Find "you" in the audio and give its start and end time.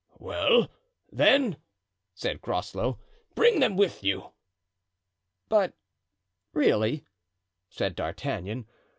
4.03-4.31